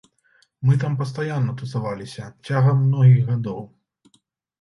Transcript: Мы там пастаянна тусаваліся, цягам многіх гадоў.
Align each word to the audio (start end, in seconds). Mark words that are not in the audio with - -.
Мы 0.67 0.77
там 0.83 0.93
пастаянна 1.01 1.53
тусаваліся, 1.59 2.25
цягам 2.47 2.81
многіх 2.87 3.29
гадоў. 3.29 3.61